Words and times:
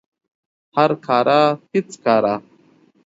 هر 0.75 0.91
کاره 1.05 1.41
هیڅ 1.73 1.89
کاره 2.03 2.35